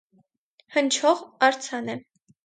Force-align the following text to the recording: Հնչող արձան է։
Հնչող 0.77 1.21
արձան 1.47 1.91
է։ 1.95 1.97